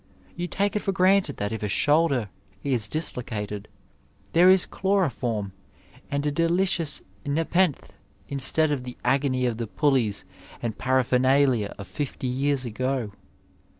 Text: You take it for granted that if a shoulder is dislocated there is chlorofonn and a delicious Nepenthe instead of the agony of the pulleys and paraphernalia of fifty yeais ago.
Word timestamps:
You 0.35 0.47
take 0.47 0.75
it 0.75 0.79
for 0.79 0.91
granted 0.91 1.37
that 1.37 1.51
if 1.51 1.61
a 1.61 1.67
shoulder 1.67 2.29
is 2.63 2.87
dislocated 2.87 3.67
there 4.33 4.49
is 4.49 4.65
chlorofonn 4.65 5.51
and 6.09 6.25
a 6.25 6.31
delicious 6.31 7.03
Nepenthe 7.23 7.93
instead 8.27 8.71
of 8.71 8.83
the 8.83 8.97
agony 9.05 9.45
of 9.45 9.57
the 9.59 9.67
pulleys 9.67 10.25
and 10.59 10.75
paraphernalia 10.75 11.75
of 11.77 11.87
fifty 11.87 12.27
yeais 12.27 12.65
ago. 12.65 13.11